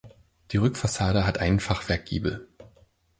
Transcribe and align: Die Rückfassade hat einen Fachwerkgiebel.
Die 0.49 0.57
Rückfassade 0.57 1.27
hat 1.27 1.37
einen 1.37 1.59
Fachwerkgiebel. 1.59 2.47